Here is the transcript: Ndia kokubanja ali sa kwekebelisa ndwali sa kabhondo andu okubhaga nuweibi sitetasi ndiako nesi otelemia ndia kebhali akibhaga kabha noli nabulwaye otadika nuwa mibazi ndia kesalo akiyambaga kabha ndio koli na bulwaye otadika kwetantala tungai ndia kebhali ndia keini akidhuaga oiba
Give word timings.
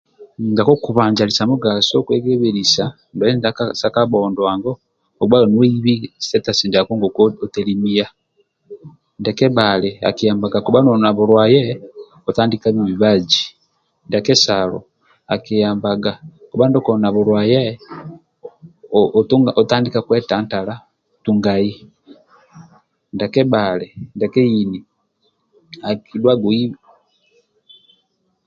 Ndia 0.49 0.63
kokubanja 0.67 1.21
ali 1.23 1.33
sa 1.87 1.97
kwekebelisa 2.05 2.85
ndwali 3.13 3.35
sa 3.81 3.87
kabhondo 3.95 4.41
andu 4.53 4.71
okubhaga 5.21 5.45
nuweibi 5.49 5.93
sitetasi 6.23 6.63
ndiako 6.67 6.91
nesi 6.99 7.39
otelemia 7.45 8.05
ndia 9.19 9.31
kebhali 9.37 9.89
akibhaga 10.09 10.59
kabha 10.65 10.79
noli 10.83 11.01
nabulwaye 11.03 11.61
otadika 12.29 12.67
nuwa 12.69 12.85
mibazi 12.91 13.41
ndia 14.05 14.25
kesalo 14.25 14.79
akiyambaga 15.33 16.11
kabha 16.49 16.65
ndio 16.67 16.81
koli 16.85 16.99
na 17.01 17.09
bulwaye 17.15 17.61
otadika 19.61 19.99
kwetantala 20.07 20.73
tungai 21.23 21.69
ndia 23.13 23.27
kebhali 23.33 23.87
ndia 24.15 24.29
keini 24.33 24.79
akidhuaga 25.89 26.45
oiba 26.49 26.77